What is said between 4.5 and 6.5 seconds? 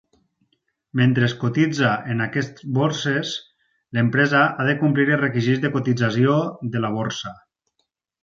ha de complir els requisits de cotització